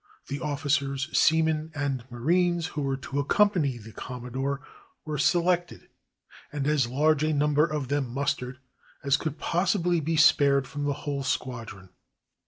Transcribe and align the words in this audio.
The 0.29 0.39
officers, 0.39 1.15
seamen, 1.15 1.71
and 1.75 2.03
marines 2.09 2.65
who 2.73 2.81
were 2.81 2.97
to 2.97 3.19
accompany 3.19 3.77
the 3.77 3.91
Commodore 3.91 4.59
were 5.05 5.19
selected, 5.19 5.89
and 6.51 6.65
as 6.65 6.87
large 6.87 7.21
a 7.23 7.31
number 7.33 7.67
of 7.67 7.89
them 7.89 8.11
mustered 8.11 8.57
as 9.03 9.15
could 9.15 9.37
possibly 9.37 9.99
be 9.99 10.17
spared 10.17 10.67
from 10.67 10.85
the 10.85 10.93
whole 11.05 11.21
squadron. 11.21 11.89